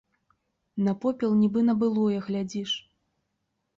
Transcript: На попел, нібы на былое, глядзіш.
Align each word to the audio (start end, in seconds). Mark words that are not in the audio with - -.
На 0.87 0.95
попел, 1.03 1.31
нібы 1.43 1.59
на 1.69 1.77
былое, 1.83 2.17
глядзіш. 2.31 2.71